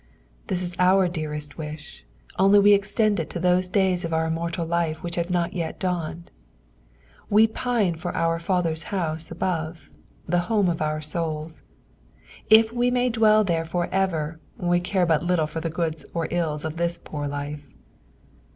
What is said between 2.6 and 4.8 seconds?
we extend it to those days of our immortal